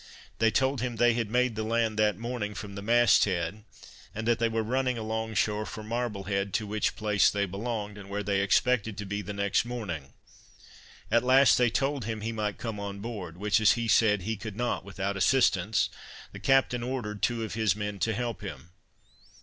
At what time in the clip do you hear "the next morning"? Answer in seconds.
9.21-10.13